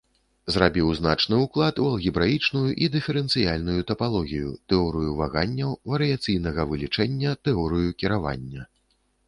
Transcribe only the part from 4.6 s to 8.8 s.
тэорыю ваганняў, варыяцыйнага вылічэння, тэорыю кіравання.